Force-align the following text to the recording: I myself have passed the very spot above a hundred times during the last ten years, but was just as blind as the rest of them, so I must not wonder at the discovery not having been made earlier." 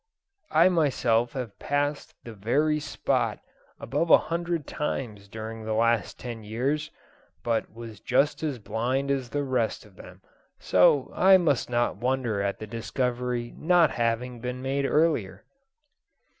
I 0.49 0.67
myself 0.67 1.33
have 1.33 1.59
passed 1.59 2.15
the 2.23 2.33
very 2.33 2.79
spot 2.79 3.37
above 3.79 4.09
a 4.09 4.17
hundred 4.17 4.65
times 4.65 5.27
during 5.27 5.63
the 5.63 5.75
last 5.75 6.17
ten 6.17 6.43
years, 6.43 6.89
but 7.43 7.71
was 7.71 7.99
just 7.99 8.41
as 8.41 8.57
blind 8.57 9.11
as 9.11 9.29
the 9.29 9.43
rest 9.43 9.85
of 9.85 9.97
them, 9.97 10.23
so 10.57 11.11
I 11.13 11.37
must 11.37 11.69
not 11.69 11.97
wonder 11.97 12.41
at 12.41 12.57
the 12.57 12.65
discovery 12.65 13.53
not 13.55 13.91
having 13.91 14.39
been 14.39 14.59
made 14.63 14.85
earlier." 14.87 15.45